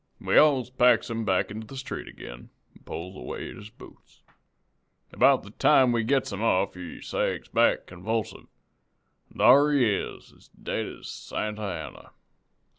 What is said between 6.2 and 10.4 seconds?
'em off he sags back convulsive, an' thar he is